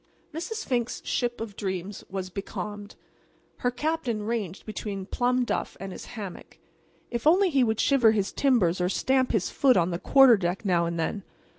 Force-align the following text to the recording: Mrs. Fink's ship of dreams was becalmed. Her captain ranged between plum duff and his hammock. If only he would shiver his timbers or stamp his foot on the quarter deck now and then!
Mrs. 0.33 0.65
Fink's 0.65 0.99
ship 1.05 1.39
of 1.39 1.55
dreams 1.55 2.03
was 2.09 2.31
becalmed. 2.31 2.95
Her 3.57 3.69
captain 3.69 4.23
ranged 4.23 4.65
between 4.65 5.05
plum 5.05 5.45
duff 5.45 5.77
and 5.79 5.91
his 5.91 6.05
hammock. 6.17 6.57
If 7.11 7.27
only 7.27 7.51
he 7.51 7.63
would 7.63 7.79
shiver 7.79 8.09
his 8.11 8.31
timbers 8.31 8.81
or 8.81 8.89
stamp 8.89 9.31
his 9.31 9.51
foot 9.51 9.77
on 9.77 9.91
the 9.91 9.99
quarter 9.99 10.37
deck 10.37 10.65
now 10.65 10.87
and 10.87 10.99
then! 10.99 11.21